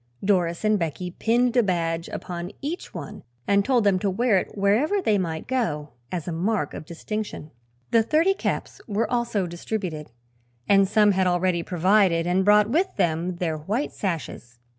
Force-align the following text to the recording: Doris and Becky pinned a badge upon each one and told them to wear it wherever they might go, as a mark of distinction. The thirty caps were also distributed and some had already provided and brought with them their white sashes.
Doris 0.25 0.63
and 0.63 0.79
Becky 0.79 1.11
pinned 1.11 1.55
a 1.55 1.61
badge 1.61 2.07
upon 2.09 2.49
each 2.59 2.91
one 2.91 3.21
and 3.47 3.63
told 3.63 3.83
them 3.83 3.99
to 3.99 4.09
wear 4.09 4.39
it 4.39 4.57
wherever 4.57 4.99
they 4.99 5.19
might 5.19 5.45
go, 5.47 5.89
as 6.11 6.27
a 6.27 6.31
mark 6.31 6.73
of 6.73 6.85
distinction. 6.87 7.51
The 7.91 8.01
thirty 8.01 8.33
caps 8.33 8.81
were 8.87 9.11
also 9.11 9.45
distributed 9.45 10.09
and 10.67 10.87
some 10.87 11.11
had 11.11 11.27
already 11.27 11.61
provided 11.61 12.25
and 12.25 12.43
brought 12.43 12.67
with 12.71 12.95
them 12.95 13.35
their 13.35 13.59
white 13.59 13.91
sashes. 13.91 14.57